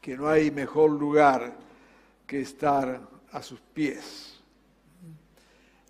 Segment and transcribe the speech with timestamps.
[0.01, 1.57] que no hay mejor lugar
[2.29, 3.01] que estar
[3.33, 4.41] a sus pies.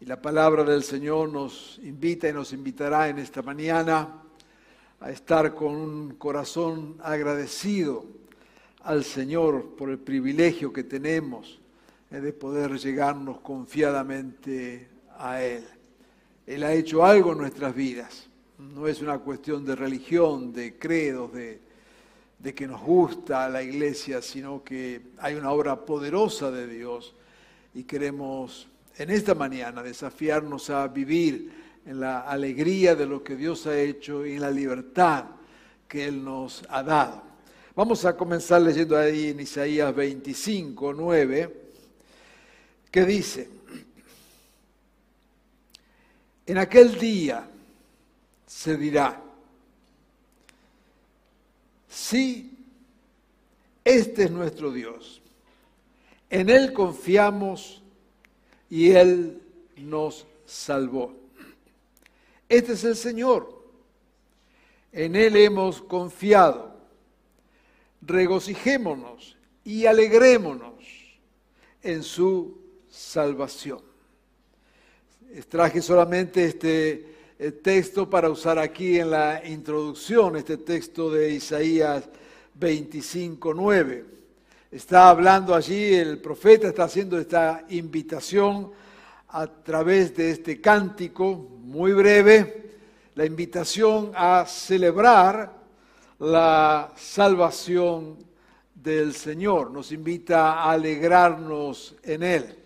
[0.00, 4.22] Y la palabra del Señor nos invita y nos invitará en esta mañana
[5.00, 8.06] a estar con un corazón agradecido
[8.84, 11.60] al Señor por el privilegio que tenemos
[12.20, 15.64] de poder llegarnos confiadamente a Él.
[16.46, 18.28] Él ha hecho algo en nuestras vidas.
[18.58, 21.60] No es una cuestión de religión, de credos, de,
[22.38, 27.14] de que nos gusta la iglesia, sino que hay una obra poderosa de Dios
[27.74, 31.50] y queremos en esta mañana desafiarnos a vivir
[31.84, 35.24] en la alegría de lo que Dios ha hecho y en la libertad
[35.88, 37.22] que Él nos ha dado.
[37.74, 41.63] Vamos a comenzar leyendo ahí en Isaías 25, 9
[42.94, 43.48] que dice,
[46.46, 47.44] en aquel día
[48.46, 49.20] se dirá,
[51.88, 52.56] sí,
[53.84, 55.20] este es nuestro Dios,
[56.30, 57.82] en Él confiamos
[58.70, 59.42] y Él
[59.76, 61.16] nos salvó.
[62.48, 63.60] Este es el Señor,
[64.92, 66.76] en Él hemos confiado,
[68.02, 70.84] regocijémonos y alegrémonos
[71.82, 72.62] en su
[72.94, 73.80] salvación.
[75.48, 82.04] Traje solamente este eh, texto para usar aquí en la introducción, este texto de Isaías
[82.54, 84.04] 25, 9.
[84.70, 88.70] Está hablando allí, el profeta está haciendo esta invitación
[89.28, 92.76] a través de este cántico muy breve,
[93.16, 95.52] la invitación a celebrar
[96.20, 98.18] la salvación
[98.72, 99.72] del Señor.
[99.72, 102.63] Nos invita a alegrarnos en Él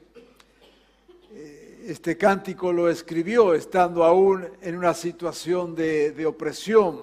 [1.87, 7.03] este cántico lo escribió estando aún en una situación de, opresión,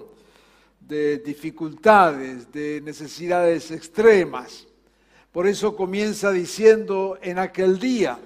[0.80, 4.66] de dificultades, de necesidades extremas.
[5.32, 8.18] Por eso comienza diciendo en aquel día,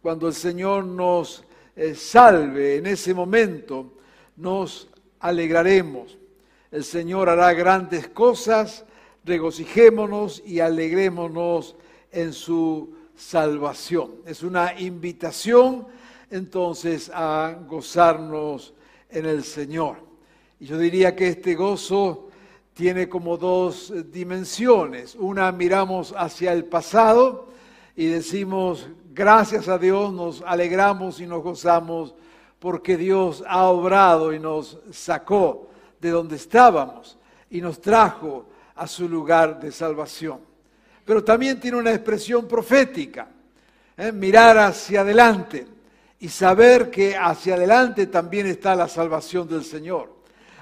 [0.00, 1.44] cuando el Señor nos
[1.76, 3.94] eh, salve, en ese momento
[4.36, 4.88] nos
[5.20, 6.18] alegraremos.
[6.70, 8.84] El Señor hará grandes cosas,
[9.24, 11.76] regocijémonos y alegrémonos
[12.10, 14.10] en su salvación.
[14.26, 15.86] Es una invitación
[16.30, 18.74] entonces a gozarnos
[19.08, 19.98] en el Señor.
[20.58, 22.28] Y yo diría que este gozo
[22.74, 25.14] tiene como dos dimensiones.
[25.14, 27.48] Una miramos hacia el pasado
[27.94, 32.14] y decimos, gracias a Dios, nos alegramos y nos gozamos
[32.58, 35.68] porque Dios ha obrado y nos sacó
[36.00, 37.18] de donde estábamos
[37.50, 40.51] y nos trajo a su lugar de salvación
[41.04, 43.28] pero también tiene una expresión profética.
[43.96, 44.12] ¿eh?
[44.12, 45.66] Mirar hacia adelante
[46.20, 50.12] y saber que hacia adelante también está la salvación del Señor.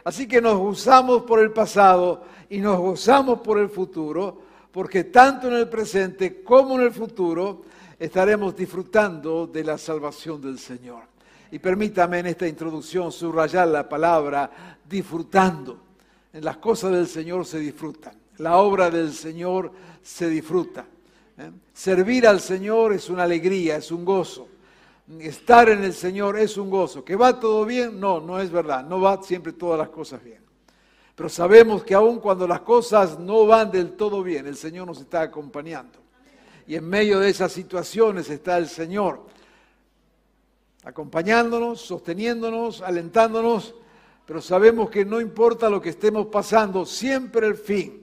[0.05, 4.43] Así que nos gozamos por el pasado y nos gozamos por el futuro,
[4.73, 7.62] porque tanto en el presente como en el futuro
[7.99, 11.03] estaremos disfrutando de la salvación del Señor.
[11.53, 15.79] Y permítame en esta introducción subrayar la palabra disfrutando.
[16.33, 18.19] En las cosas del Señor se disfrutan.
[18.41, 19.71] La obra del Señor
[20.03, 20.87] se disfruta.
[21.37, 21.51] ¿eh?
[21.75, 24.49] Servir al Señor es una alegría, es un gozo.
[25.19, 27.05] Estar en el Señor es un gozo.
[27.05, 28.00] ¿Que va todo bien?
[28.00, 28.83] No, no es verdad.
[28.87, 30.41] No va siempre todas las cosas bien.
[31.15, 35.00] Pero sabemos que aun cuando las cosas no van del todo bien, el Señor nos
[35.03, 35.99] está acompañando.
[36.67, 39.26] Y en medio de esas situaciones está el Señor
[40.82, 43.75] acompañándonos, sosteniéndonos, alentándonos,
[44.25, 48.00] pero sabemos que no importa lo que estemos pasando, siempre el fin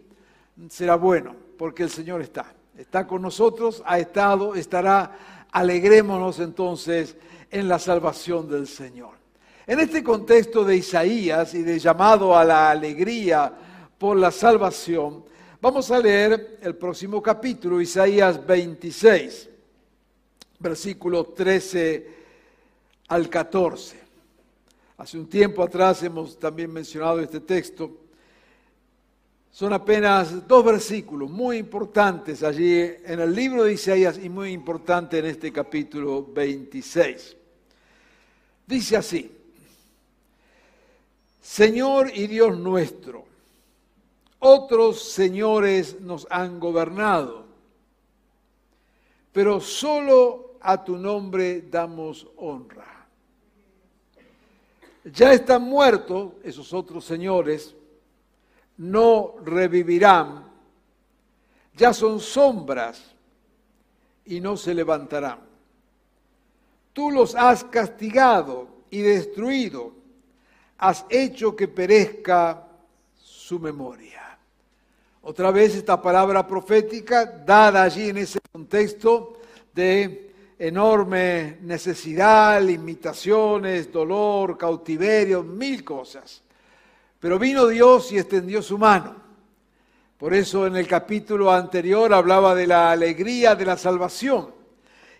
[0.69, 2.54] será bueno porque el Señor está.
[2.77, 5.45] Está con nosotros, ha estado, estará.
[5.51, 7.15] Alegrémonos entonces
[7.50, 9.12] en la salvación del Señor.
[9.65, 13.51] En este contexto de Isaías y de llamado a la alegría
[13.98, 15.25] por la salvación,
[15.59, 19.50] vamos a leer el próximo capítulo, Isaías 26,
[20.59, 22.15] versículo 13
[23.07, 24.00] al 14.
[24.98, 28.06] Hace un tiempo atrás hemos también mencionado este texto
[29.57, 35.18] Son apenas dos versículos muy importantes allí en el libro de Isaías y muy importante
[35.18, 37.36] en este capítulo 26.
[38.68, 39.31] Dice así,
[41.42, 43.25] Señor y Dios nuestro,
[44.38, 47.48] otros señores nos han gobernado,
[49.33, 53.07] pero solo a tu nombre damos honra.
[55.06, 57.74] Ya están muertos esos otros señores,
[58.77, 60.45] no revivirán,
[61.75, 63.15] ya son sombras
[64.25, 65.39] y no se levantarán.
[66.94, 69.94] Tú los has castigado y destruido,
[70.77, 72.68] has hecho que perezca
[73.15, 74.38] su memoria.
[75.21, 79.39] Otra vez esta palabra profética dada allí en ese contexto
[79.73, 86.41] de enorme necesidad, limitaciones, dolor, cautiverio, mil cosas.
[87.19, 89.15] Pero vino Dios y extendió su mano.
[90.17, 94.53] Por eso en el capítulo anterior hablaba de la alegría de la salvación.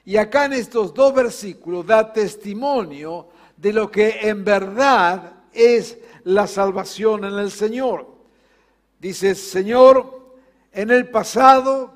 [0.06, 6.48] Y acá en estos dos versículos da testimonio de lo que en verdad es la
[6.48, 8.08] salvación en el Señor.
[9.00, 10.36] Dice, Señor,
[10.72, 11.94] en el pasado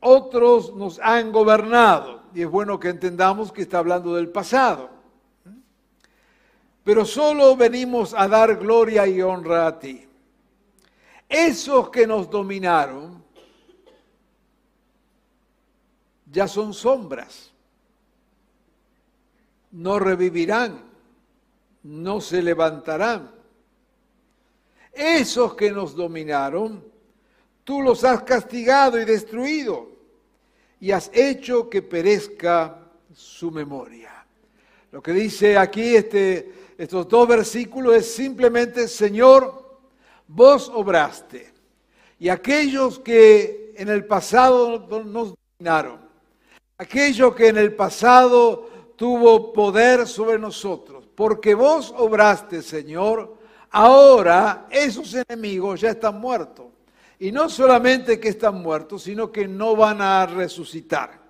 [0.00, 2.22] otros nos han gobernado.
[2.34, 4.90] Y es bueno que entendamos que está hablando del pasado.
[6.84, 10.06] Pero solo venimos a dar gloria y honra a ti.
[11.28, 13.24] Esos que nos dominaron
[16.30, 17.54] ya son sombras
[19.74, 20.80] no revivirán,
[21.82, 23.30] no se levantarán.
[24.92, 26.84] Esos que nos dominaron,
[27.64, 29.90] tú los has castigado y destruido
[30.78, 32.78] y has hecho que perezca
[33.12, 34.24] su memoria.
[34.92, 39.78] Lo que dice aquí este, estos dos versículos es simplemente, Señor,
[40.26, 41.52] vos obraste.
[42.18, 46.00] Y aquellos que en el pasado nos dominaron,
[46.78, 53.36] aquellos que en el pasado tuvo poder sobre nosotros, porque vos obraste, Señor,
[53.70, 56.66] ahora esos enemigos ya están muertos.
[57.18, 61.22] Y no solamente que están muertos, sino que no van a resucitar.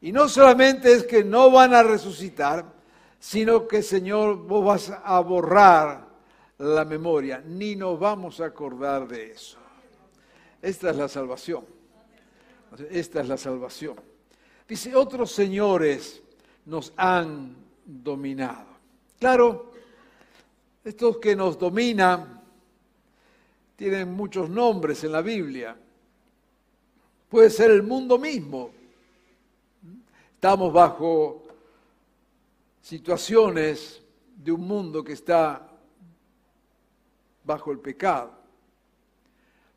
[0.00, 2.77] Y no solamente es que no van a resucitar,
[3.18, 6.08] sino que, Señor, vos vas a borrar
[6.58, 9.58] la memoria, ni nos vamos a acordar de eso.
[10.60, 11.64] Esta es la salvación.
[12.90, 13.96] Esta es la salvación.
[14.68, 16.22] Dice, otros señores
[16.66, 18.66] nos han dominado.
[19.18, 19.72] Claro,
[20.84, 22.42] estos que nos dominan
[23.76, 25.76] tienen muchos nombres en la Biblia.
[27.28, 28.70] Puede ser el mundo mismo.
[30.34, 31.47] Estamos bajo
[32.88, 34.02] situaciones
[34.34, 35.68] de un mundo que está
[37.44, 38.32] bajo el pecado.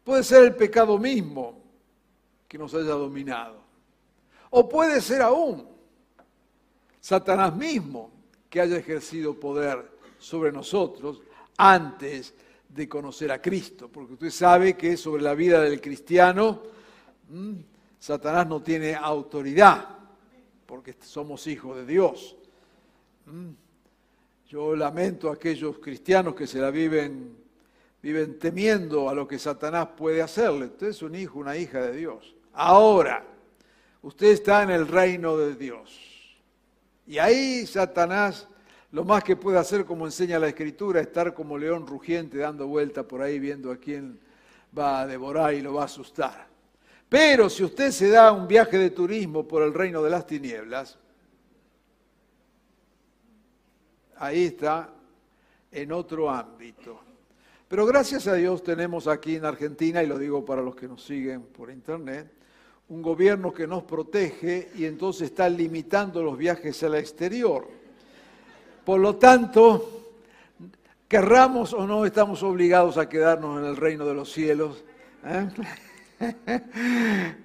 [0.01, 1.61] Puede ser el pecado mismo
[2.47, 3.59] que nos haya dominado.
[4.51, 5.67] O puede ser aún
[7.01, 8.11] Satanás mismo
[8.49, 11.21] que haya ejercido poder sobre nosotros
[11.57, 12.33] antes
[12.69, 16.63] de conocer a Cristo, porque usted sabe que sobre la vida del cristiano
[17.99, 19.97] Satanás no tiene autoridad,
[20.65, 22.37] porque somos hijos de Dios.
[24.47, 27.37] Yo lamento a aquellos cristianos que se la viven,
[28.01, 30.65] viven temiendo a lo que Satanás puede hacerle.
[30.65, 32.35] Usted es un hijo, una hija de Dios.
[32.53, 33.25] Ahora,
[34.01, 36.39] usted está en el reino de Dios.
[37.07, 38.47] Y ahí Satanás
[38.91, 42.67] lo más que puede hacer, como enseña la Escritura, es estar como león rugiente dando
[42.67, 44.19] vuelta por ahí viendo a quién
[44.77, 46.47] va a devorar y lo va a asustar.
[47.07, 50.97] Pero si usted se da un viaje de turismo por el reino de las tinieblas,
[54.21, 54.87] ahí está
[55.71, 56.99] en otro ámbito.
[57.67, 61.03] Pero gracias a Dios tenemos aquí en Argentina, y lo digo para los que nos
[61.03, 62.31] siguen por internet,
[62.89, 67.67] un gobierno que nos protege y entonces está limitando los viajes al exterior.
[68.85, 70.13] Por lo tanto,
[71.07, 74.83] querramos o no, estamos obligados a quedarnos en el reino de los cielos.
[75.25, 75.47] ¿eh?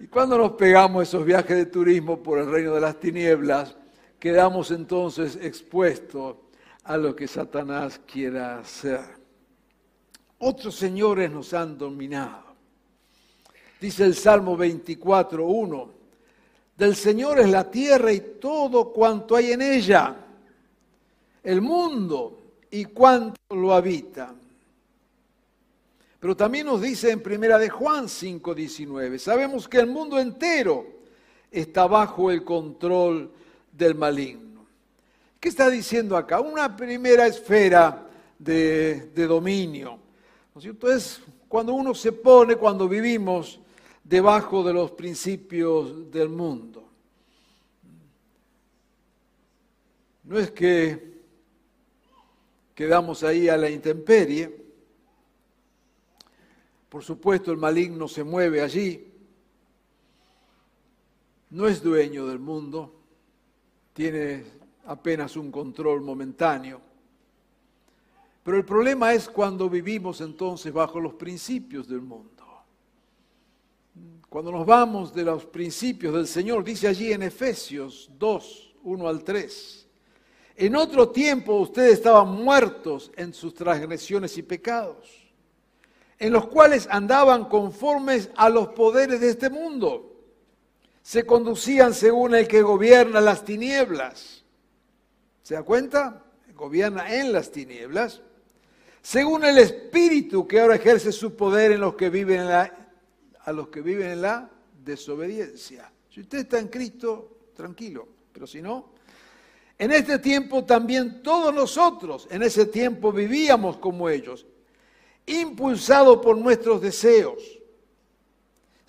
[0.00, 3.76] y cuando nos pegamos esos viajes de turismo por el reino de las tinieblas,
[4.22, 6.36] quedamos entonces expuestos
[6.84, 9.00] a lo que Satanás quiera hacer.
[10.38, 12.44] Otros señores nos han dominado.
[13.80, 15.90] Dice el Salmo 24, 1.
[16.78, 20.14] Del Señor es la tierra y todo cuanto hay en ella,
[21.42, 24.32] el mundo y cuanto lo habita.
[26.20, 30.86] Pero también nos dice en primera de Juan 5:19, sabemos que el mundo entero
[31.50, 33.41] está bajo el control
[33.72, 34.66] del maligno.
[35.40, 36.40] ¿Qué está diciendo acá?
[36.40, 38.06] Una primera esfera
[38.38, 39.98] de, de dominio
[40.54, 40.90] ¿No cierto?
[40.92, 43.58] Es cuando uno se pone, cuando vivimos
[44.04, 46.84] debajo de los principios del mundo.
[50.24, 51.20] No es que
[52.74, 54.62] quedamos ahí a la intemperie.
[56.88, 59.08] Por supuesto, el maligno se mueve allí.
[61.48, 63.01] No es dueño del mundo,
[63.92, 64.44] tiene
[64.86, 66.80] apenas un control momentáneo.
[68.42, 72.42] Pero el problema es cuando vivimos entonces bajo los principios del mundo.
[74.28, 79.22] Cuando nos vamos de los principios del Señor, dice allí en Efesios 2, 1 al
[79.22, 79.88] 3.
[80.56, 85.08] En otro tiempo ustedes estaban muertos en sus transgresiones y pecados,
[86.18, 90.11] en los cuales andaban conformes a los poderes de este mundo.
[91.02, 94.44] Se conducían según el que gobierna las tinieblas.
[95.42, 96.24] ¿Se da cuenta?
[96.54, 98.22] Gobierna en las tinieblas.
[99.02, 102.94] Según el espíritu que ahora ejerce su poder en los que viven en la,
[103.40, 104.48] a los que viven en la
[104.84, 105.92] desobediencia.
[106.08, 108.92] Si usted está en Cristo, tranquilo, pero si no,
[109.78, 114.46] en este tiempo también todos nosotros, en ese tiempo vivíamos como ellos,
[115.26, 117.58] impulsados por nuestros deseos,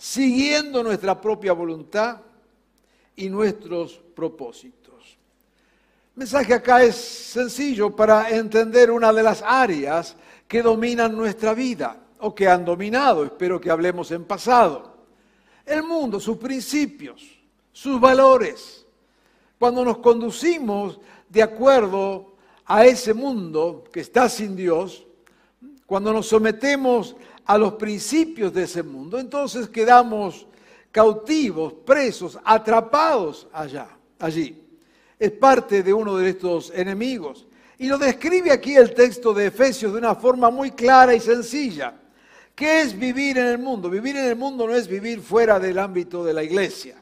[0.04, 2.18] siguiendo nuestra propia voluntad
[3.16, 5.18] y nuestros propósitos.
[6.14, 11.98] El mensaje acá es sencillo para entender una de las áreas que dominan nuestra vida
[12.20, 14.94] o que han dominado, espero que hablemos en pasado.
[15.66, 17.24] El mundo, sus principios,
[17.72, 18.86] sus valores
[19.58, 22.34] cuando nos conducimos de acuerdo
[22.66, 25.06] a ese mundo que está sin Dios,
[25.86, 27.16] cuando nos sometemos
[27.46, 30.48] a los principios de ese mundo, entonces quedamos
[30.92, 33.88] cautivos, presos, atrapados allá,
[34.20, 34.62] allí.
[35.20, 37.48] Es parte de uno de estos enemigos.
[37.78, 41.94] Y lo describe aquí el texto de Efesios de una forma muy clara y sencilla.
[42.56, 43.90] ¿Qué es vivir en el mundo?
[43.90, 47.02] Vivir en el mundo no es vivir fuera del ámbito de la iglesia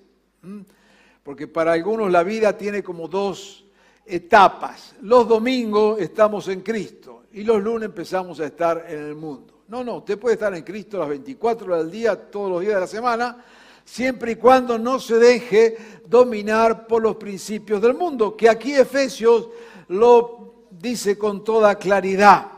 [1.23, 3.65] porque para algunos la vida tiene como dos
[4.05, 4.95] etapas.
[5.01, 9.60] Los domingos estamos en Cristo y los lunes empezamos a estar en el mundo.
[9.71, 12.73] No, no, usted puede estar en Cristo las 24 horas del día, todos los días
[12.73, 13.45] de la semana,
[13.85, 19.47] siempre y cuando no se deje dominar por los principios del mundo, que aquí Efesios
[19.87, 22.51] lo dice con toda claridad.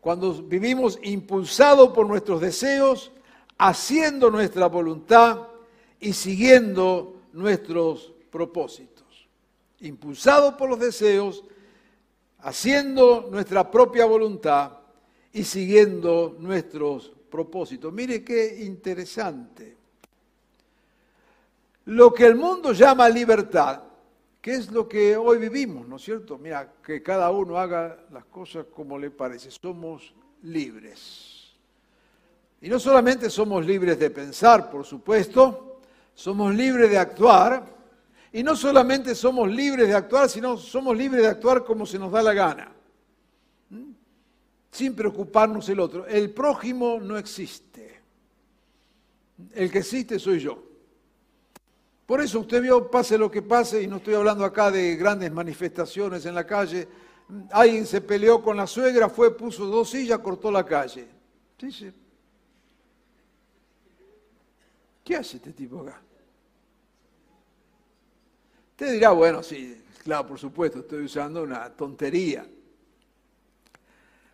[0.00, 3.10] Cuando vivimos impulsados por nuestros deseos,
[3.58, 5.48] haciendo nuestra voluntad
[5.98, 9.26] y siguiendo nuestros propósitos.
[9.80, 11.42] Impulsados por los deseos,
[12.38, 14.79] haciendo nuestra propia voluntad
[15.32, 17.92] y siguiendo nuestros propósitos.
[17.92, 19.76] Mire qué interesante.
[21.86, 23.82] Lo que el mundo llama libertad,
[24.40, 26.38] que es lo que hoy vivimos, ¿no es cierto?
[26.38, 29.50] Mira, que cada uno haga las cosas como le parece.
[29.50, 31.52] Somos libres.
[32.60, 35.80] Y no solamente somos libres de pensar, por supuesto,
[36.14, 37.64] somos libres de actuar,
[38.32, 42.12] y no solamente somos libres de actuar, sino somos libres de actuar como se nos
[42.12, 42.70] da la gana,
[44.70, 46.06] sin preocuparnos el otro.
[46.06, 48.00] El prójimo no existe,
[49.54, 50.62] el que existe soy yo.
[52.06, 55.30] Por eso usted vio, pase lo que pase, y no estoy hablando acá de grandes
[55.30, 56.88] manifestaciones en la calle,
[57.52, 61.06] alguien se peleó con la suegra, fue, puso dos sillas, cortó la calle.
[61.58, 61.92] Sí.
[65.04, 66.00] ¿Qué hace este tipo acá?
[68.72, 72.46] Usted dirá, bueno, sí, claro, por supuesto, estoy usando una tontería.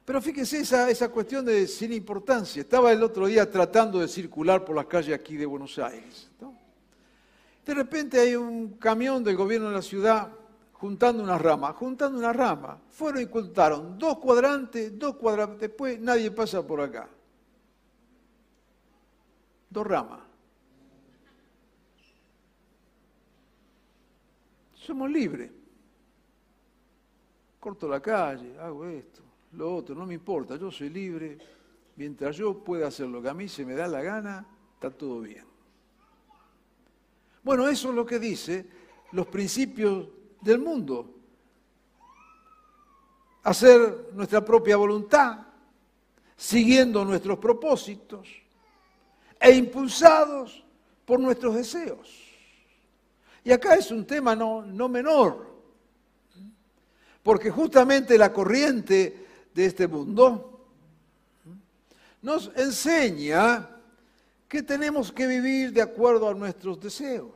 [0.06, 2.62] Pero fíjese esa, esa cuestión de sin importancia.
[2.62, 6.30] Estaba el otro día tratando de circular por las calles aquí de Buenos Aires.
[7.66, 10.30] De repente hay un camión del gobierno de la ciudad
[10.74, 12.78] juntando una rama, juntando una rama.
[12.88, 17.08] Fueron y contaron dos cuadrantes, dos cuadrantes, después nadie pasa por acá.
[19.68, 20.20] Dos ramas.
[24.74, 25.50] Somos libres.
[27.58, 29.25] Corto la calle, hago esto,
[29.56, 31.38] lo otro, no me importa, yo soy libre.
[31.96, 35.20] Mientras yo pueda hacer lo que a mí se me da la gana, está todo
[35.20, 35.44] bien.
[37.42, 38.66] Bueno, eso es lo que dice
[39.12, 40.08] los principios
[40.40, 41.14] del mundo.
[43.44, 45.46] Hacer nuestra propia voluntad,
[46.36, 48.28] siguiendo nuestros propósitos
[49.40, 50.64] e impulsados
[51.04, 52.26] por nuestros deseos.
[53.44, 55.46] Y acá es un tema no, menor,
[57.22, 59.25] porque justamente la corriente
[59.56, 60.52] de este mundo
[62.20, 63.70] nos enseña
[64.46, 67.32] que tenemos que vivir de acuerdo a nuestros deseos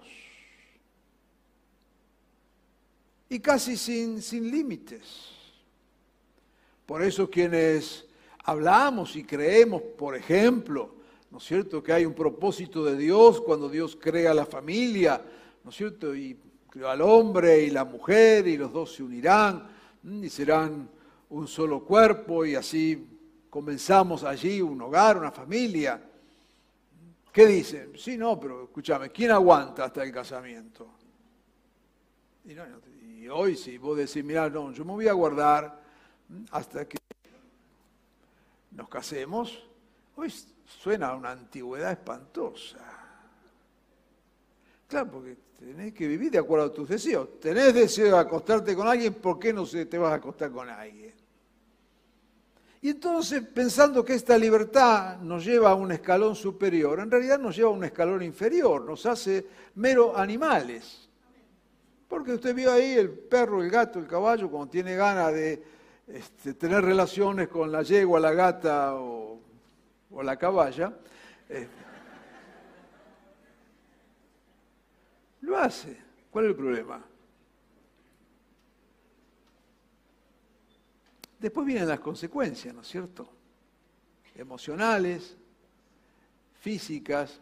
[3.28, 5.30] y casi sin, sin límites.
[6.84, 8.04] Por eso quienes
[8.44, 10.94] hablamos y creemos, por ejemplo,
[11.30, 15.22] ¿no es cierto?, que hay un propósito de Dios cuando Dios crea la familia,
[15.64, 16.36] ¿no es cierto?, y
[16.68, 19.68] creó al hombre y la mujer y los dos se unirán
[20.04, 20.99] y serán
[21.30, 23.06] un solo cuerpo y así
[23.48, 26.00] comenzamos allí un hogar, una familia.
[27.32, 27.92] ¿Qué dicen?
[27.96, 30.88] Sí, no, pero escúchame, ¿quién aguanta hasta el casamiento?
[32.44, 35.80] Y, hoy si vos decís, mira, no, yo me voy a guardar
[36.50, 36.98] hasta que
[38.72, 39.66] nos casemos,
[40.16, 40.32] hoy
[40.64, 42.78] suena una antigüedad espantosa.
[44.88, 47.38] Claro, porque tenés que vivir de acuerdo a tus deseos.
[47.38, 51.09] Tenés deseo de acostarte con alguien, ¿por qué no te vas a acostar con alguien?
[52.82, 57.54] Y entonces, pensando que esta libertad nos lleva a un escalón superior, en realidad nos
[57.54, 61.08] lleva a un escalón inferior, nos hace mero animales.
[62.08, 65.62] Porque usted vio ahí el perro, el gato, el caballo, cuando tiene ganas de
[66.08, 69.38] este, tener relaciones con la yegua, la gata o,
[70.22, 70.92] la caballa,
[71.50, 71.68] eh,
[75.42, 75.96] lo hace.
[76.30, 77.09] ¿Cuál es el problema?
[81.40, 83.26] Después vienen las consecuencias, ¿no es cierto?
[84.34, 85.38] Emocionales,
[86.60, 87.40] físicas.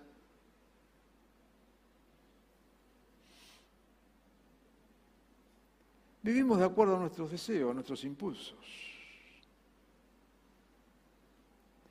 [6.23, 8.59] Vivimos de acuerdo a nuestros deseos, a nuestros impulsos.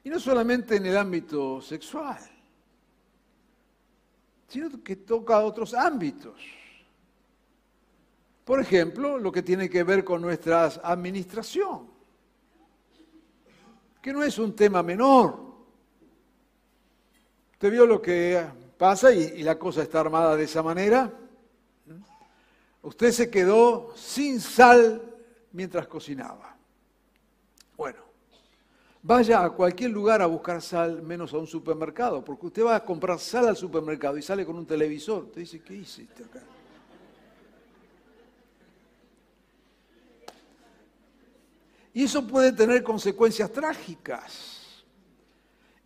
[0.06, 2.20] Y no solamente en el ámbito sexual,
[4.48, 6.40] sino que toca otros ámbitos.
[8.46, 11.97] Por ejemplo, lo que tiene que ver con nuestra administración
[14.02, 15.40] que no es un tema menor.
[17.54, 18.46] ¿Usted vio lo que
[18.78, 21.12] pasa y, la cosa está armada de esa manera?
[22.84, 25.02] Usted se quedó sin sal
[25.52, 26.56] mientras cocinaba.
[27.76, 28.00] Bueno,
[29.02, 32.86] vaya a cualquier lugar a buscar sal, menos a un supermercado, porque usted va a
[32.86, 35.24] comprar sal al supermercado y sale con un televisor.
[35.24, 36.44] Usted dice, ¿qué hiciste acá?
[41.98, 44.86] Y eso puede tener consecuencias trágicas,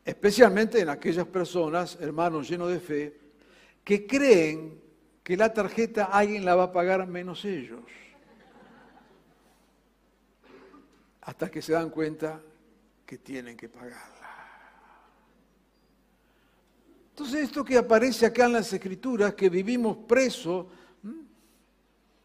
[0.04, 3.18] especialmente en aquellas personas, hermanos llenos de fe,
[3.82, 4.78] que creen
[5.24, 7.80] que la tarjeta alguien la va a pagar menos ellos.
[11.22, 12.42] Hasta que se dan cuenta
[13.06, 14.30] que tienen que pagarla.
[17.12, 20.66] Entonces esto que aparece acá en las escrituras, que vivimos presos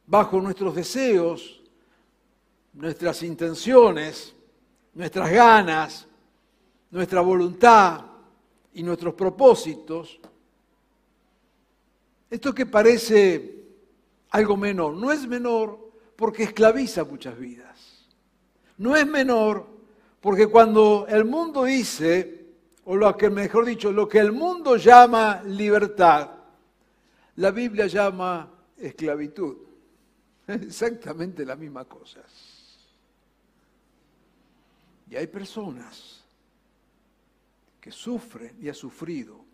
[0.05, 1.63] bajo nuestros deseos,
[2.77, 4.35] nuestras intenciones,
[4.95, 6.07] nuestras ganas,
[6.91, 8.05] nuestra voluntad
[8.75, 10.21] y nuestros propósitos,
[12.31, 13.65] esto que parece
[14.31, 18.07] algo menor, no es menor porque esclaviza muchas vidas.
[18.79, 19.67] No es menor
[20.21, 22.47] porque cuando el mundo dice,
[22.85, 26.31] o lo que mejor dicho, lo que el mundo llama libertad,
[27.37, 29.57] la Biblia llama esclavitud.
[30.47, 32.21] Exactamente la misma cosa.
[35.09, 36.25] Y hay personas
[37.81, 39.45] que sufren y han sufrido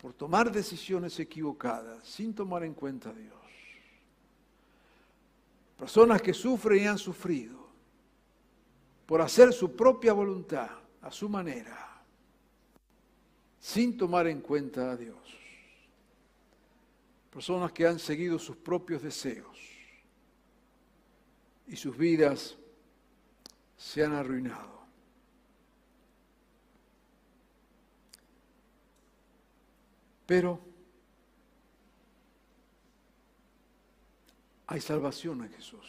[0.00, 3.34] por tomar decisiones equivocadas sin tomar en cuenta a Dios.
[5.78, 7.66] Personas que sufren y han sufrido
[9.06, 12.02] por hacer su propia voluntad a su manera,
[13.60, 15.16] sin tomar en cuenta a Dios.
[17.30, 19.58] Personas que han seguido sus propios deseos
[21.66, 22.56] y sus vidas
[23.76, 24.76] se han arruinado.
[30.26, 30.60] Pero
[34.66, 35.86] hay salvación en Jesús.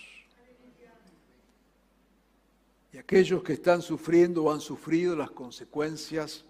[2.93, 6.45] Y aquellos que están sufriendo o han sufrido las consecuencias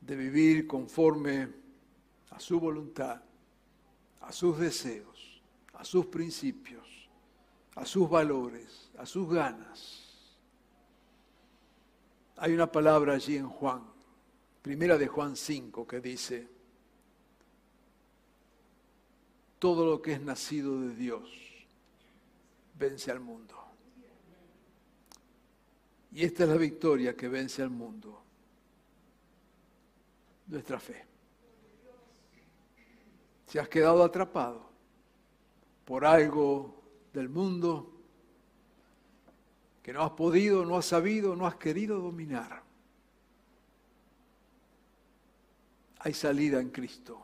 [0.00, 1.48] de vivir conforme
[2.30, 3.22] a su voluntad,
[4.20, 5.42] a sus deseos,
[5.74, 7.08] a sus principios,
[7.74, 10.03] a sus valores, a sus ganas,
[12.36, 13.82] hay una palabra allí en Juan,
[14.62, 16.48] primera de Juan 5, que dice,
[19.58, 21.30] todo lo que es nacido de Dios
[22.78, 23.54] vence al mundo.
[26.12, 28.22] Y esta es la victoria que vence al mundo,
[30.46, 31.04] nuestra fe.
[33.46, 34.68] Si has quedado atrapado
[35.84, 37.93] por algo del mundo,
[39.84, 42.62] que no has podido, no has sabido, no has querido dominar.
[45.98, 47.22] Hay salida en Cristo.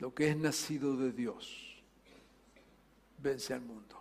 [0.00, 1.80] Lo que es nacido de Dios
[3.18, 3.96] vence al mundo.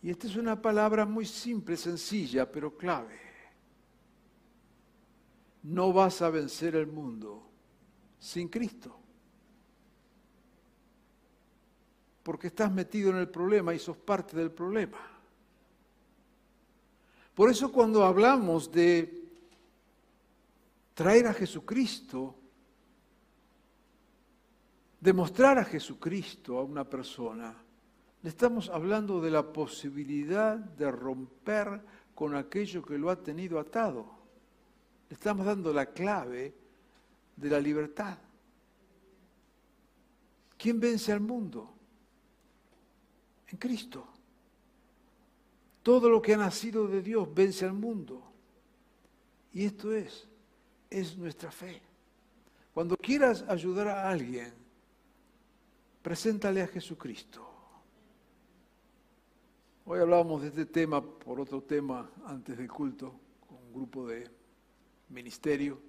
[0.00, 3.18] Y esta es una palabra muy simple, sencilla, pero clave.
[5.64, 7.50] No vas a vencer el mundo
[8.20, 8.96] sin Cristo.
[12.28, 14.98] Porque estás metido en el problema y sos parte del problema.
[17.34, 19.30] Por eso cuando hablamos de
[20.92, 22.34] traer a Jesucristo,
[25.00, 27.56] demostrar a Jesucristo a una persona,
[28.22, 31.80] le estamos hablando de la posibilidad de romper
[32.14, 34.04] con aquello que lo ha tenido atado.
[35.08, 36.54] Le estamos dando la clave
[37.36, 38.18] de la libertad.
[40.58, 41.77] ¿Quién vence al mundo?
[43.50, 44.06] En Cristo.
[45.82, 48.22] Todo lo que ha nacido de Dios vence al mundo.
[49.52, 50.28] Y esto es,
[50.90, 51.80] es nuestra fe.
[52.74, 54.52] Cuando quieras ayudar a alguien,
[56.02, 57.48] preséntale a Jesucristo.
[59.86, 63.14] Hoy hablábamos de este tema por otro tema antes del culto,
[63.48, 64.30] con un grupo de
[65.08, 65.80] ministerio.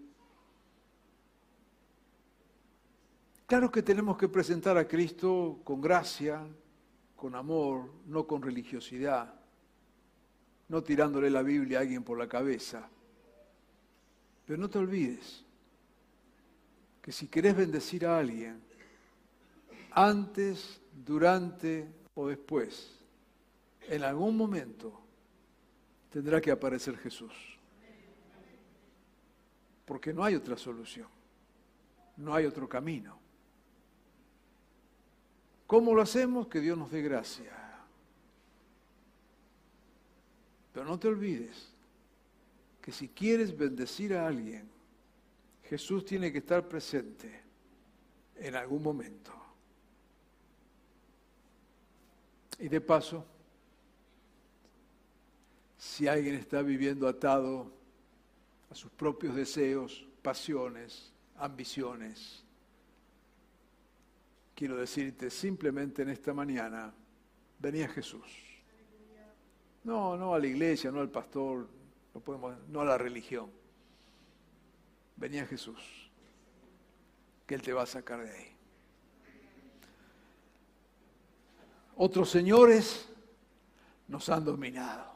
[3.46, 6.48] Claro que tenemos que presentar a Cristo con gracia,
[7.20, 9.34] con amor, no con religiosidad,
[10.70, 12.90] no tirándole la Biblia a alguien por la cabeza.
[14.46, 15.44] Pero no te olvides
[17.02, 18.62] que si querés bendecir a alguien,
[19.92, 22.98] antes, durante o después,
[23.82, 25.02] en algún momento
[26.10, 27.34] tendrá que aparecer Jesús.
[29.86, 31.10] Porque no hay otra solución,
[32.16, 33.20] no hay otro camino.
[35.70, 36.48] ¿Cómo lo hacemos?
[36.48, 37.52] Que Dios nos dé gracia.
[40.74, 41.72] Pero no te olvides
[42.82, 44.68] que si quieres bendecir a alguien,
[45.66, 47.44] Jesús tiene que estar presente
[48.38, 49.32] en algún momento.
[52.58, 53.24] Y de paso,
[55.78, 57.72] si alguien está viviendo atado
[58.72, 62.44] a sus propios deseos, pasiones, ambiciones.
[64.60, 66.94] Quiero decirte simplemente en esta mañana,
[67.60, 68.26] venía Jesús.
[69.86, 71.70] No, no a la iglesia, no al pastor,
[72.68, 73.50] no, a la religión.
[75.16, 76.12] Venía Jesús,
[77.48, 78.52] que Él te va a sacar de ahí.
[81.96, 83.08] Otros señores
[84.10, 85.10] nos han dominado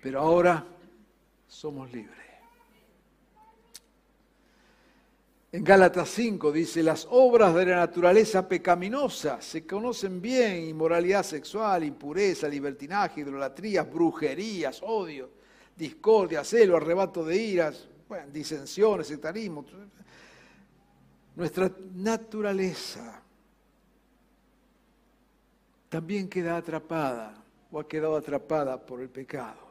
[0.00, 0.64] pero ahora
[1.48, 2.33] somos libres.
[5.54, 11.84] En Gálatas 5 dice, las obras de la naturaleza pecaminosa se conocen bien, inmoralidad sexual,
[11.84, 15.30] impureza, libertinaje, idolatrías, brujerías, odio,
[15.76, 17.88] discordia, celo, arrebato de iras,
[18.32, 19.64] disensiones, sectarismo.
[21.36, 23.22] Nuestra naturaleza
[25.88, 27.32] también queda atrapada
[27.70, 29.62] o ha quedado atrapada por el pecado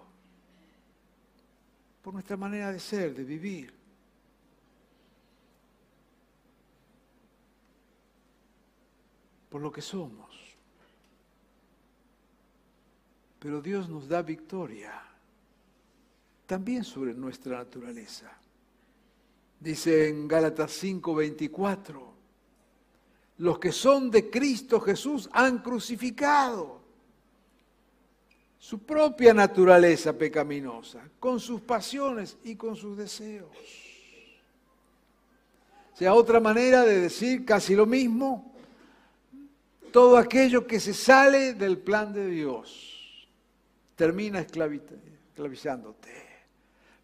[2.01, 3.82] por nuestra manera de ser, de vivir.
[9.53, 10.33] Por lo que somos.
[13.37, 14.99] Pero Dios nos da victoria
[16.47, 18.35] también sobre nuestra naturaleza.
[19.59, 22.01] Dice en Gálatas 5:24,
[23.37, 26.81] los que son de Cristo Jesús han crucificado
[28.57, 33.55] su propia naturaleza pecaminosa, con sus pasiones y con sus deseos.
[35.93, 38.52] O sea, otra manera de decir casi lo mismo,
[39.93, 43.29] todo aquello que se sale del plan de Dios
[43.95, 46.11] termina esclavizándote.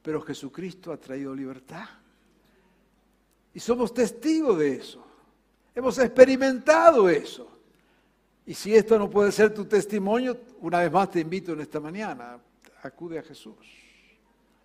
[0.01, 1.87] Pero Jesucristo ha traído libertad.
[3.53, 5.05] Y somos testigos de eso.
[5.75, 7.47] Hemos experimentado eso.
[8.47, 11.79] Y si esto no puede ser tu testimonio, una vez más te invito en esta
[11.79, 12.39] mañana,
[12.81, 13.55] acude a Jesús.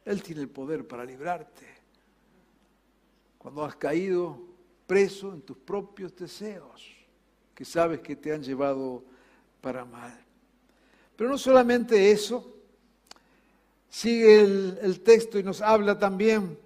[0.03, 1.67] Él tiene el poder para librarte.
[3.37, 4.41] Cuando has caído
[4.87, 7.04] preso en tus propios deseos,
[7.55, 9.03] que sabes que te han llevado
[9.61, 10.19] para mal.
[11.17, 12.53] Pero no solamente eso,
[13.89, 16.59] sigue el, texto y nos habla también,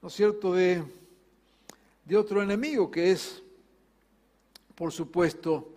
[0.00, 0.82] ¿no es cierto?, de,
[2.04, 3.42] de otro enemigo que es,
[4.74, 5.70] por supuesto,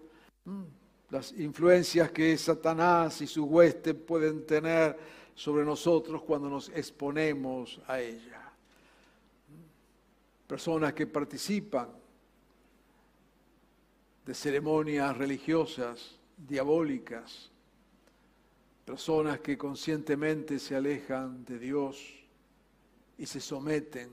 [0.45, 0.63] mm,
[1.12, 4.97] las influencias que Satanás y su hueste pueden tener
[5.36, 8.41] sobre nosotros cuando nos exponemos a ella.
[10.47, 11.89] Personas que participan
[14.25, 17.51] de ceremonias religiosas diabólicas,
[18.83, 22.03] personas que conscientemente se alejan de Dios
[23.17, 24.09] y se someten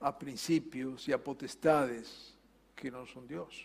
[0.00, 2.34] a principios y a potestades
[2.74, 3.62] que no son Dios.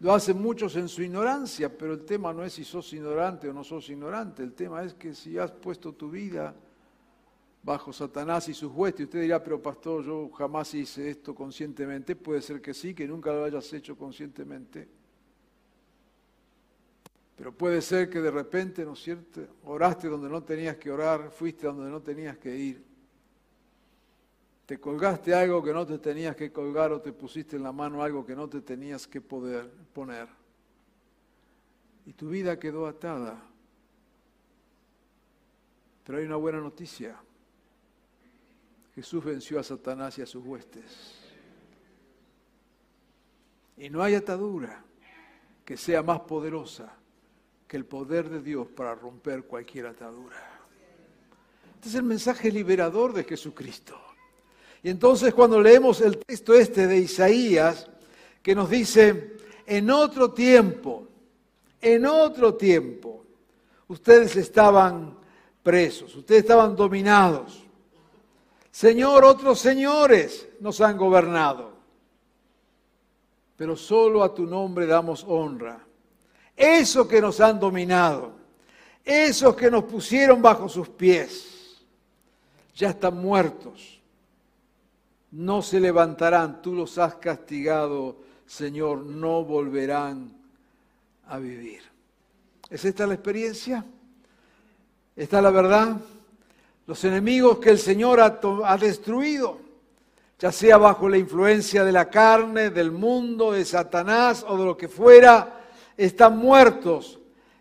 [0.00, 3.52] Lo hacen muchos en su ignorancia, pero el tema no es si sos ignorante o
[3.54, 6.54] no sos ignorante, el tema es que si has puesto tu vida
[7.66, 12.40] bajo Satanás y sus huestes, usted dirá, pero pastor, yo jamás hice esto conscientemente, puede
[12.40, 14.86] ser que sí, que nunca lo hayas hecho conscientemente,
[17.34, 21.32] pero puede ser que de repente, ¿no es cierto?, oraste donde no tenías que orar,
[21.32, 22.84] fuiste donde no tenías que ir,
[24.64, 28.00] te colgaste algo que no te tenías que colgar o te pusiste en la mano
[28.00, 30.28] algo que no te tenías que poder poner.
[32.04, 33.42] Y tu vida quedó atada.
[36.04, 37.16] Pero hay una buena noticia.
[38.96, 40.82] Jesús venció a Satanás y a sus huestes.
[43.76, 44.82] Y no hay atadura
[45.66, 46.96] que sea más poderosa
[47.68, 50.36] que el poder de Dios para romper cualquier atadura.
[51.74, 54.00] Este es el mensaje liberador de Jesucristo.
[54.82, 57.90] Y entonces cuando leemos el texto este de Isaías,
[58.42, 61.06] que nos dice, en otro tiempo,
[61.82, 63.26] en otro tiempo,
[63.88, 65.18] ustedes estaban
[65.62, 67.65] presos, ustedes estaban dominados.
[68.76, 71.72] Señor, otros señores nos han gobernado,
[73.56, 75.80] pero solo a tu nombre damos honra.
[76.54, 78.32] Esos que nos han dominado,
[79.02, 81.78] esos que nos pusieron bajo sus pies,
[82.74, 83.96] ya están muertos
[85.36, 90.32] no se levantarán, tú los has castigado, Señor, no volverán
[91.26, 91.82] a vivir.
[92.70, 93.84] ¿Es esta la experiencia?
[95.14, 95.96] ¿Está la verdad?
[96.86, 99.60] Los enemigos que el Señor ha, ha, destruido,
[100.38, 104.76] ya sea bajo la influencia de la carne, del mundo, de Satanás o de lo
[104.76, 105.64] que fuera,
[105.96, 107.18] están muertos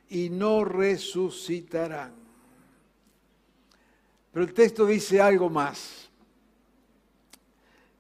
[0.10, 2.14] y no resucitarán.
[4.32, 6.10] Pero el texto dice algo más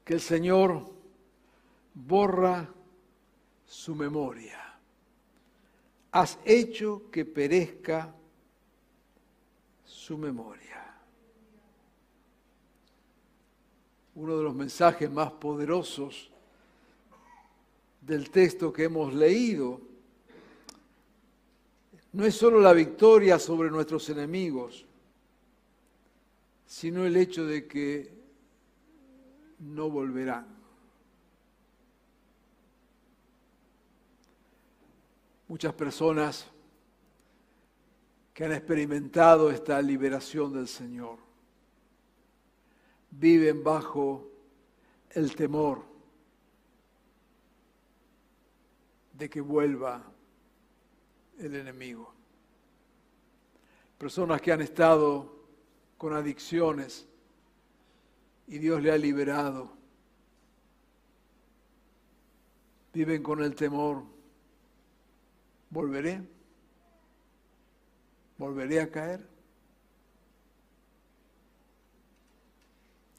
[0.04, 0.86] que el Señor
[1.94, 2.70] borra
[3.66, 4.60] su memoria.
[6.12, 8.14] Has hecho que perezca
[9.86, 10.85] su memoria.
[14.16, 16.32] Uno de los mensajes más poderosos
[18.02, 19.82] del texto que hemos leído
[22.14, 24.86] no es solo la victoria sobre nuestros enemigos,
[26.66, 28.14] sino el hecho de que
[29.60, 30.48] no volverán.
[35.50, 36.48] Muchas personas
[38.34, 41.25] que han experimentado esta liberación del Señor
[43.20, 44.28] viven bajo
[45.12, 45.84] el temor
[49.14, 50.04] de que vuelva
[51.40, 52.14] el enemigo.
[53.98, 55.34] Personas que han estado
[55.98, 57.08] con adicciones,
[58.48, 59.72] y Dios le ha liberado.
[62.94, 64.04] Viven con el temor.
[65.70, 66.22] ¿Volveré?
[68.38, 69.35] ¿Volveré a caer?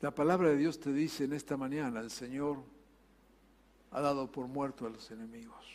[0.07, 2.59] La palabra de Dios te dice en esta mañana, el Señor
[3.91, 5.67] ha dado por muerto a los enemigos.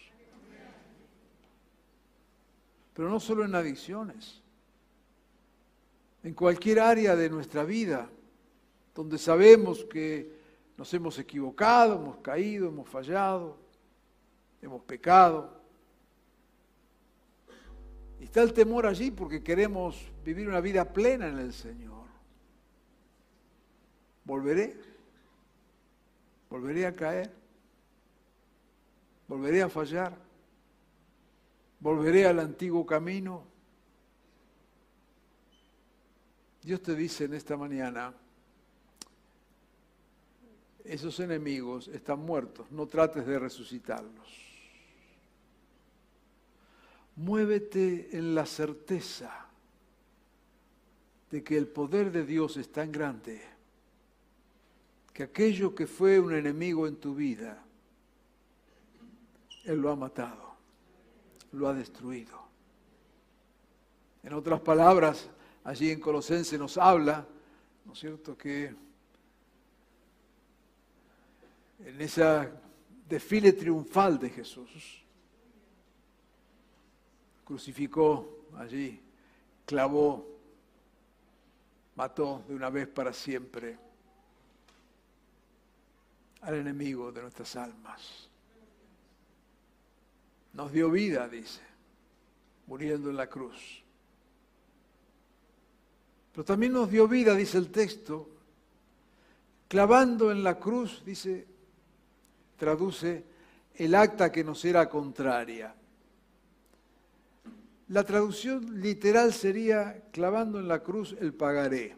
[2.94, 4.42] Pero no solo en adicciones,
[6.24, 8.10] en cualquier área de nuestra vida
[8.96, 10.32] donde sabemos que
[10.78, 13.58] nos hemos equivocado, hemos caído, hemos fallado,
[14.62, 15.62] hemos pecado.
[18.18, 22.01] Y está el temor allí porque queremos vivir una vida plena en el Señor.
[24.24, 24.76] ¿Volveré?
[26.50, 27.32] ¿Volveré a caer?
[29.28, 30.18] ¿Volveré a fallar?
[31.80, 33.44] ¿Volveré al antiguo camino?
[36.62, 38.14] Dios te dice en esta mañana,
[40.84, 44.28] esos enemigos están muertos, no trates de resucitarlos.
[47.16, 49.48] Muévete en la certeza
[51.32, 53.51] de que el poder de Dios es tan grande
[55.14, 57.62] que aquello que fue un enemigo en tu vida,
[59.66, 60.56] Él lo ha matado,
[61.52, 62.40] lo ha destruido.
[64.24, 65.30] En otras palabras,
[65.64, 67.26] allí en Colosense nos habla,
[67.86, 68.74] ¿no es cierto?, que
[71.80, 72.50] en ese
[73.10, 75.04] desfile triunfal de Jesús.
[77.44, 79.02] Crucificó allí,
[79.66, 80.26] clavó,
[81.96, 83.91] mató de una vez para siempre
[86.42, 88.30] al enemigo de nuestras almas.
[90.54, 91.62] Nos dio vida, dice,
[92.68, 93.84] muriendo en la cruz.
[96.34, 98.30] Pero también nos dio vida, dice el texto,
[99.68, 101.48] clavando en la cruz, dice,
[102.58, 103.24] traduce
[103.76, 105.76] el acta que nos era contraria.
[107.90, 111.98] La traducción literal sería clavando en la cruz el pagaré.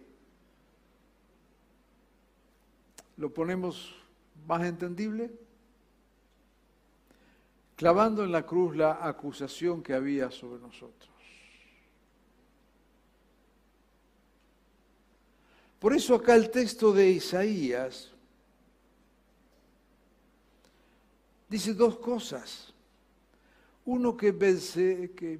[3.17, 4.02] ¿Lo ponemos
[4.47, 5.31] más entendible?
[7.75, 11.11] Clavando en la cruz la acusación que había sobre nosotros.
[15.79, 18.09] Por eso acá el texto de Isaías
[21.49, 22.73] dice dos cosas.
[23.85, 25.39] Uno que vence, que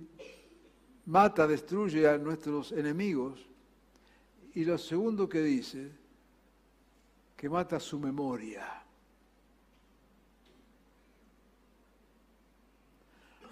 [1.06, 3.40] mata, destruye a nuestros enemigos.
[4.54, 5.90] Y lo segundo que dice,
[7.38, 8.83] que mata su memoria.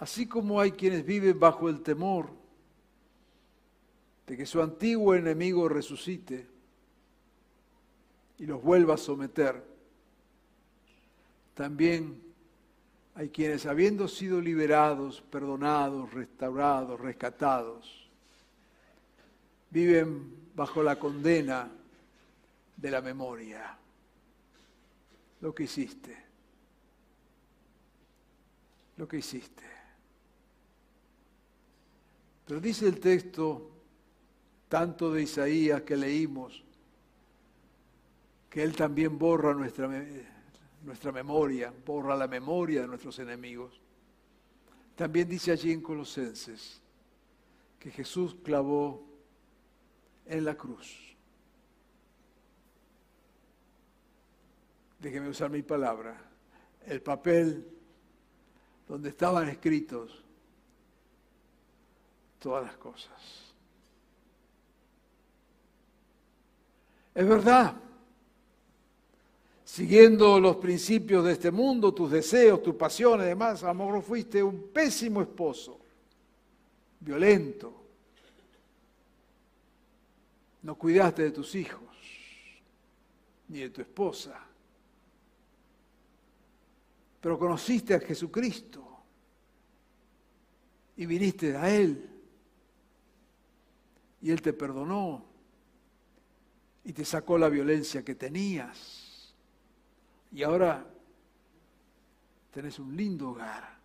[0.01, 2.31] Así como hay quienes viven bajo el temor
[4.25, 6.47] de que su antiguo enemigo resucite
[8.39, 9.63] y los vuelva a someter,
[11.53, 12.19] también
[13.13, 18.09] hay quienes, habiendo sido liberados, perdonados, restaurados, rescatados,
[19.69, 21.69] viven bajo la condena
[22.75, 23.77] de la memoria.
[25.41, 26.17] Lo que hiciste.
[28.97, 29.80] Lo que hiciste.
[32.45, 33.69] Pero dice el texto,
[34.67, 36.63] tanto de Isaías que leímos,
[38.49, 39.87] que Él también borra nuestra
[40.83, 43.79] nuestra memoria, borra la memoria de nuestros enemigos.
[44.95, 46.81] También dice allí en Colosenses
[47.79, 49.03] que Jesús clavó
[50.25, 51.15] en la cruz.
[54.99, 56.29] Déjeme usar mi palabra,
[56.85, 57.67] el papel
[58.87, 60.23] donde estaban escritos
[62.41, 63.53] todas las cosas.
[67.13, 67.75] Es verdad
[69.71, 74.43] siguiendo los principios de este mundo, tus deseos, tus pasiones, demás, a lo mejor fuiste
[74.43, 75.79] un pésimo esposo,
[76.99, 77.73] violento.
[80.63, 81.87] No cuidaste de tus hijos,
[83.47, 84.45] ni de tu esposa.
[87.21, 88.85] Pero conociste a Jesucristo
[90.97, 92.10] y viniste a Él.
[94.21, 95.25] Y Él te perdonó
[96.83, 99.33] y te sacó la violencia que tenías
[100.31, 100.85] y ahora
[102.51, 103.77] tenés un lindo hogar.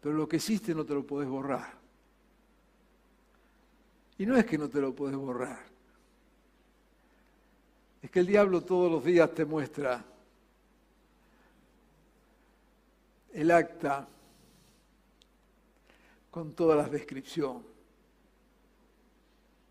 [0.00, 1.74] Pero lo que hiciste no te lo podés borrar.
[4.16, 5.64] Y no es que no te lo podés borrar.
[8.00, 10.04] Es que el diablo todos los días te muestra
[13.32, 14.08] el acta
[16.38, 17.64] con toda la descripción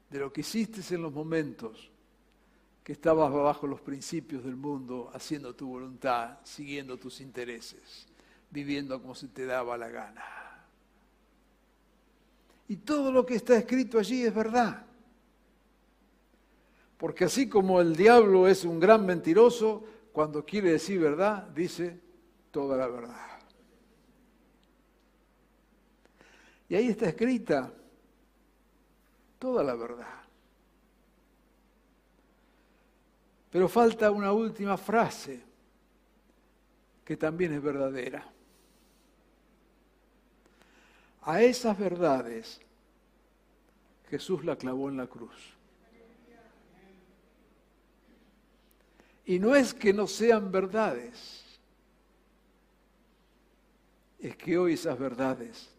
[0.09, 1.89] de lo que hiciste en los momentos
[2.83, 8.05] que estabas bajo los principios del mundo, haciendo tu voluntad, siguiendo tus intereses,
[8.51, 10.25] viviendo como se te daba la gana.
[12.67, 14.85] Y todo lo que está escrito allí es verdad.
[16.97, 21.97] Porque así como el diablo es un gran mentiroso, cuando quiere decir verdad, dice
[22.51, 23.36] toda la verdad.
[26.69, 27.71] Y ahí está escrita
[29.39, 30.21] toda la verdad.
[33.51, 35.41] Pero falta una última frase
[37.05, 38.29] que también es verdadera.
[41.21, 42.59] A esas verdades
[44.09, 45.53] Jesús la clavó en la cruz.
[49.25, 51.43] Y no es que no sean verdades,
[54.19, 55.76] es que hoy esas verdades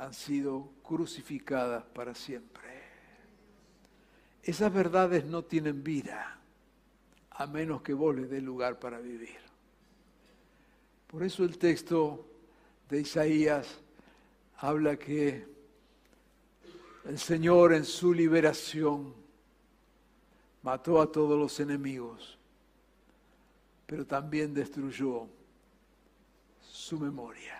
[0.00, 2.62] han sido crucificadas para siempre.
[4.42, 6.38] Esas verdades no tienen vida
[7.32, 9.38] a menos que vos les dé lugar para vivir.
[11.06, 12.26] Por eso el texto
[12.88, 13.78] de Isaías
[14.56, 15.46] habla que
[17.04, 19.12] el Señor en su liberación
[20.62, 22.38] mató a todos los enemigos,
[23.84, 25.26] pero también destruyó
[26.62, 27.59] su memoria.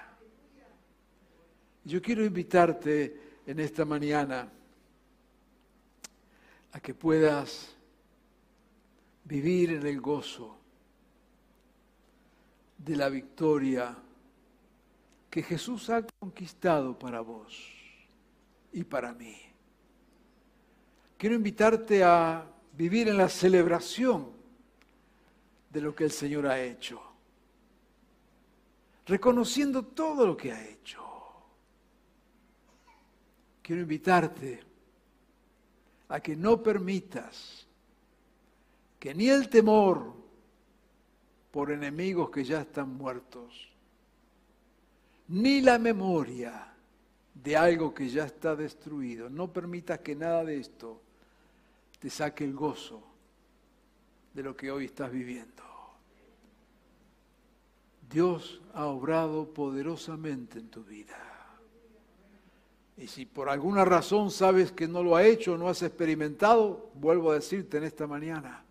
[1.85, 4.49] Yo quiero invitarte en esta mañana
[6.73, 7.75] a que puedas
[9.25, 10.57] vivir en el gozo
[12.79, 13.97] de la victoria
[15.31, 17.57] que Jesús ha conquistado para vos
[18.73, 19.37] y para mí.
[21.17, 22.45] Quiero invitarte a
[22.77, 24.31] vivir en la celebración
[25.71, 27.01] de lo que el Señor ha hecho,
[29.07, 31.10] reconociendo todo lo que ha hecho.
[33.71, 34.61] Quiero invitarte
[36.09, 37.65] a que no permitas
[38.99, 40.13] que ni el temor
[41.53, 43.69] por enemigos que ya están muertos,
[45.29, 46.67] ni la memoria
[47.33, 49.31] de algo que ya está destruido.
[49.31, 51.01] No permitas que nada de esto
[52.01, 53.01] te saque el gozo
[54.35, 55.63] de lo que hoy estás viviendo.
[58.11, 61.40] Dios ha obrado poderosamente en tu vida.
[63.01, 67.31] Y si por alguna razón sabes que no lo ha hecho, no has experimentado, vuelvo
[67.31, 68.63] a decirte en esta mañana,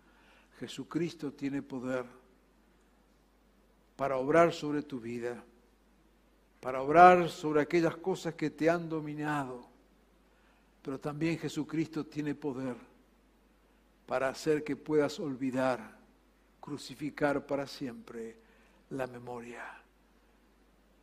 [0.60, 2.04] Jesucristo tiene poder
[3.96, 5.42] para obrar sobre tu vida,
[6.60, 9.66] para obrar sobre aquellas cosas que te han dominado.
[10.80, 12.76] Pero también Jesucristo tiene poder
[14.06, 15.98] para hacer que puedas olvidar,
[16.60, 18.36] crucificar para siempre
[18.90, 19.64] la memoria.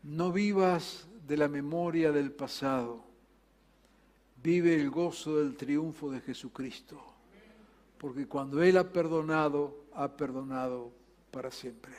[0.03, 3.07] No vivas de la memoria del pasado.
[4.43, 7.01] Vive el gozo del triunfo de Jesucristo.
[7.97, 10.91] Porque cuando Él ha perdonado, ha perdonado
[11.31, 11.93] para siempre.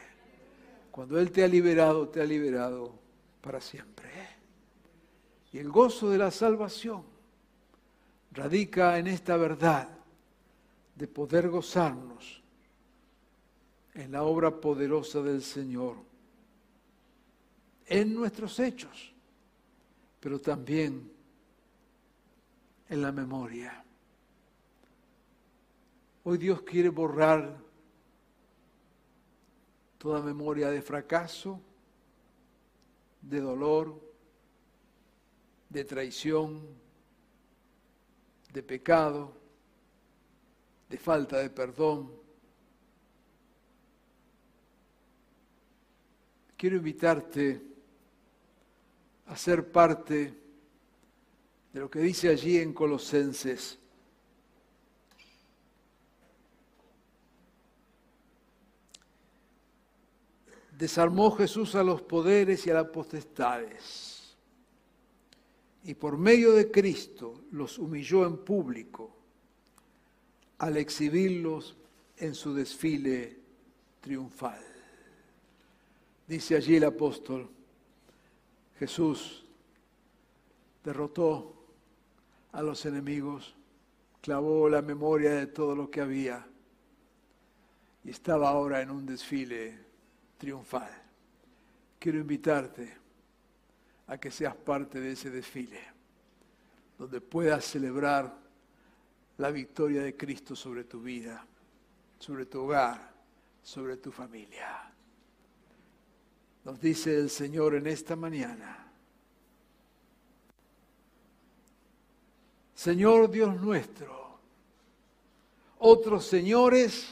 [0.91, 2.93] Cuando Él te ha liberado, te ha liberado
[3.41, 4.09] para siempre.
[5.53, 7.03] Y el gozo de la salvación
[8.33, 9.89] radica en esta verdad
[10.95, 12.43] de poder gozarnos
[13.95, 15.97] en la obra poderosa del Señor,
[17.87, 19.13] en nuestros hechos,
[20.21, 21.11] pero también
[22.89, 23.85] en la memoria.
[26.25, 27.57] Hoy Dios quiere borrar
[29.99, 31.61] toda memoria de fracaso,
[33.23, 34.01] de dolor,
[35.69, 36.67] de traición,
[38.53, 39.33] de pecado,
[40.89, 42.11] de falta de perdón,
[46.57, 47.63] quiero invitarte
[49.27, 50.35] a ser parte
[51.79, 53.79] de lo que dice allí en Colosenses.
[60.77, 64.37] Desarmó Jesús a los poderes y a las potestades
[65.85, 69.15] y por medio de Cristo los humilló en público
[70.59, 71.77] al exhibirlos
[72.17, 73.39] en su desfile
[74.01, 74.65] triunfal.
[76.27, 77.49] Dice allí el apóstol,
[78.81, 79.45] Jesús
[80.83, 81.55] derrotó
[82.53, 83.55] a los enemigos,
[84.21, 86.47] clavó la memoria de todo lo que había
[88.05, 89.79] y estaba ahora en un desfile
[90.39, 90.91] triunfal.
[91.99, 92.97] Quiero invitarte
[94.07, 95.81] a que seas parte de ese desfile,
[96.97, 98.35] donde puedas celebrar
[99.37, 101.45] la victoria de Cristo sobre tu vida,
[102.19, 103.13] sobre tu hogar,
[103.63, 104.89] sobre tu familia
[106.69, 108.88] nos dice el Señor en esta mañana.
[112.89, 114.39] Señor Dios nuestro,
[115.81, 117.07] otros señores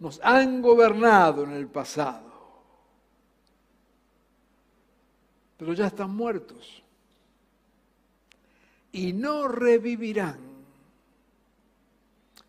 [0.00, 2.28] nos han gobernado en el pasado,
[5.56, 6.82] pero ya están muertos
[8.90, 10.40] y no revivirán.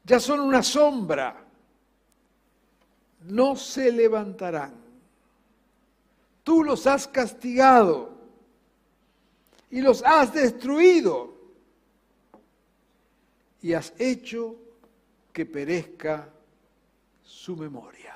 [0.04, 1.46] Ya son una sombra,
[3.22, 4.74] no se levantarán.
[6.44, 8.18] Tú los has castigado
[9.70, 11.38] y los has destruido
[13.62, 14.56] y has hecho
[15.34, 16.30] que perezca
[17.24, 18.16] su memoria.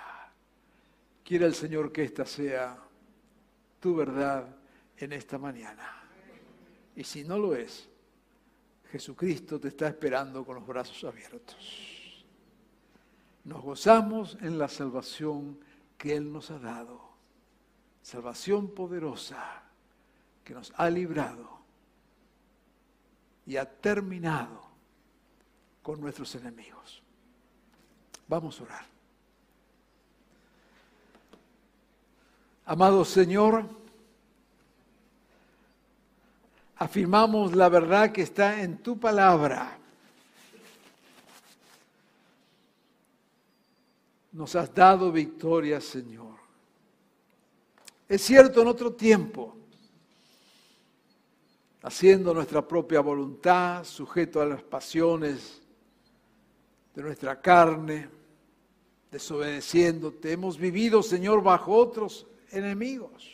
[1.24, 2.78] Quiera el Señor que esta sea
[3.80, 4.48] tu verdad
[4.98, 6.04] en esta mañana.
[6.96, 7.88] Y si no lo es,
[8.92, 12.26] Jesucristo te está esperando con los brazos abiertos.
[13.46, 15.60] Nos gozamos en la salvación
[15.98, 17.14] que Él nos ha dado
[18.04, 19.64] salvación poderosa
[20.44, 21.60] que nos ha librado
[23.46, 24.63] y ha terminado
[25.84, 27.04] con nuestros enemigos.
[28.28, 28.86] Vamos a orar.
[32.66, 33.66] Amado Señor,
[36.78, 39.78] afirmamos la verdad que está en tu palabra.
[44.32, 46.38] Nos has dado victoria, Señor.
[48.08, 49.56] Es cierto, en otro tiempo,
[51.82, 55.63] haciendo nuestra propia voluntad, sujeto a las pasiones
[56.96, 58.08] de nuestra carne,
[59.12, 63.30] desobedeciéndote, hemos vivido, Señor, bajo otros enemigos.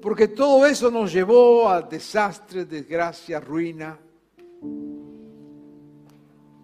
[0.00, 3.98] Porque todo eso nos llevó a desastre, desgracia, ruina.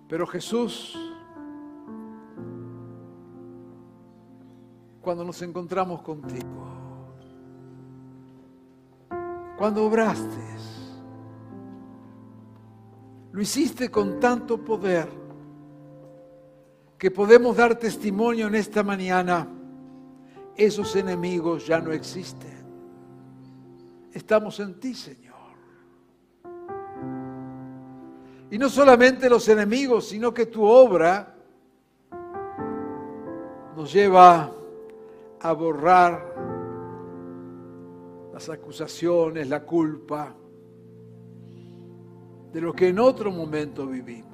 [0.09, 0.97] Pero Jesús
[5.09, 6.67] cuando nos encontramos contigo.
[9.57, 10.49] Cuando obraste,
[13.33, 15.09] lo hiciste con tanto poder
[16.99, 19.47] que podemos dar testimonio en esta mañana,
[20.57, 22.59] esos enemigos ya no existen.
[24.13, 25.29] Estamos en ti, Señor.
[28.51, 31.37] Y no solamente los enemigos, sino que tu obra
[33.77, 34.51] nos lleva
[35.41, 36.35] a borrar
[38.33, 40.35] las acusaciones, la culpa
[42.53, 44.28] de lo que en otro momento vivimos.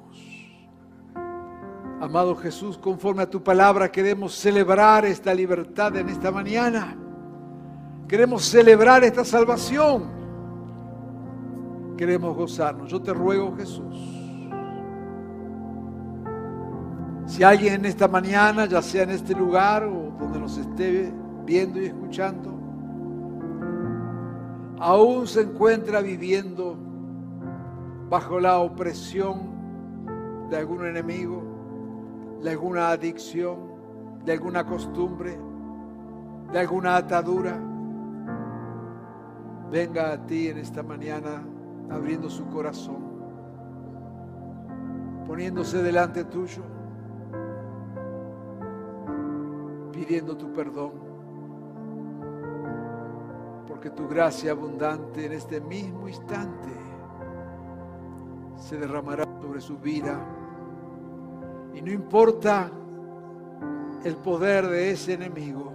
[2.01, 6.95] Amado Jesús, conforme a tu palabra queremos celebrar esta libertad en esta mañana.
[8.07, 10.03] Queremos celebrar esta salvación.
[11.97, 12.91] Queremos gozarnos.
[12.91, 13.95] Yo te ruego, Jesús.
[17.25, 21.13] Si alguien en esta mañana, ya sea en este lugar o donde nos esté
[21.45, 22.51] viendo y escuchando,
[24.79, 26.77] aún se encuentra viviendo
[28.09, 29.55] bajo la opresión
[30.49, 31.44] de algún enemigo,
[32.45, 33.57] de alguna adicción,
[34.23, 35.35] de alguna costumbre,
[36.51, 37.59] de alguna atadura,
[39.71, 41.43] venga a ti en esta mañana
[41.89, 43.03] abriendo su corazón,
[45.25, 46.61] poniéndose delante tuyo,
[49.91, 50.91] pidiendo tu perdón,
[53.67, 56.69] porque tu gracia abundante en este mismo instante
[58.55, 60.34] se derramará sobre su vida.
[61.75, 62.71] Y no importa
[64.03, 65.73] el poder de ese enemigo,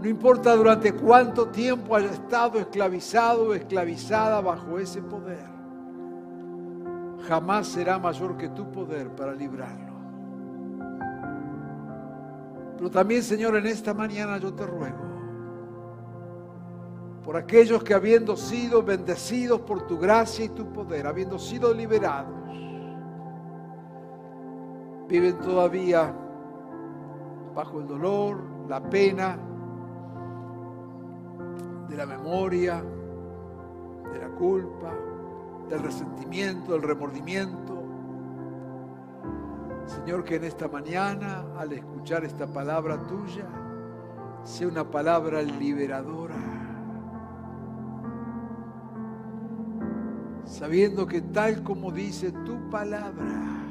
[0.00, 5.44] no importa durante cuánto tiempo haya estado esclavizado o esclavizada bajo ese poder,
[7.26, 9.96] jamás será mayor que tu poder para librarlo.
[12.76, 15.06] Pero también, Señor, en esta mañana yo te ruego
[17.26, 22.32] por aquellos que habiendo sido bendecidos por tu gracia y tu poder, habiendo sido liberados,
[25.08, 26.14] viven todavía
[27.54, 29.38] bajo el dolor, la pena,
[31.88, 32.82] de la memoria,
[34.12, 34.92] de la culpa,
[35.68, 37.82] del resentimiento, del remordimiento.
[39.86, 43.46] Señor, que en esta mañana, al escuchar esta palabra tuya,
[44.42, 46.34] sea una palabra liberadora.
[50.44, 53.65] Sabiendo que tal como dice tu palabra,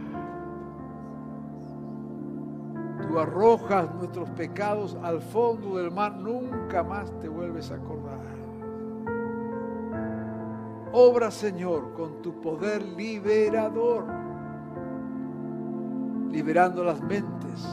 [3.08, 8.20] tú arrojas nuestros pecados al fondo del mar, nunca más te vuelves a acordar.
[10.94, 14.06] Obra, Señor, con tu poder liberador,
[16.32, 17.68] liberando las mentes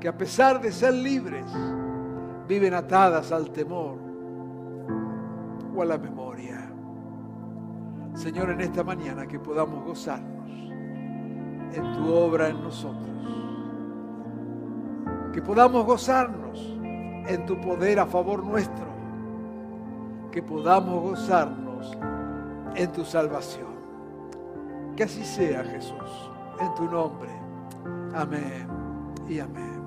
[0.00, 1.46] que a pesar de ser libres,
[2.46, 3.98] viven atadas al temor
[5.74, 6.70] o a la memoria.
[8.14, 10.50] Señor, en esta mañana que podamos gozarnos
[11.72, 13.08] en tu obra en nosotros
[15.38, 16.58] que podamos gozarnos
[17.28, 18.88] en tu poder a favor nuestro,
[20.32, 21.96] que podamos gozarnos
[22.74, 23.68] en tu salvación.
[24.96, 27.30] Que así sea, Jesús, en tu nombre.
[28.16, 28.66] Amén
[29.28, 29.77] y amén.